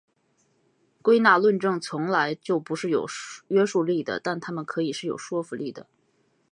[1.03, 3.05] 归纳论证从来就不是有
[3.49, 5.85] 约束力的但它们可以是有说服力的。